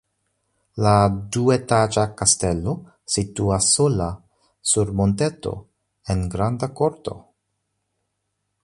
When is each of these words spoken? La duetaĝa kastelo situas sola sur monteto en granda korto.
La 0.85 0.93
duetaĝa 1.35 2.05
kastelo 2.21 2.73
situas 3.17 3.69
sola 3.75 4.09
sur 4.73 4.95
monteto 5.03 5.55
en 6.15 6.27
granda 6.37 6.73
korto. 6.83 7.19